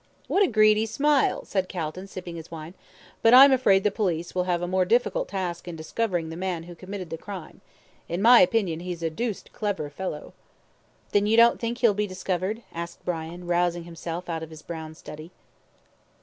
[0.27, 2.73] "What a greedy simile," said Calton, sipping his wine;
[3.21, 6.63] "but I'm afraid the police will have a more difficult task in discovering the man
[6.63, 7.61] who committed the crime.
[8.09, 10.33] In my opinion he's a deuced clever fellow."
[11.11, 14.63] "Then you don't think he will be discovered?" asked Brian, rousing himself out of his
[14.63, 15.29] brown study.